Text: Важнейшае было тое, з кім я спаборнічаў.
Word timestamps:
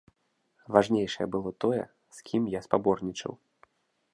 Важнейшае 0.75 1.27
было 1.35 1.49
тое, 1.65 1.83
з 2.21 2.25
кім 2.31 2.43
я 2.57 2.63
спаборнічаў. 2.67 3.33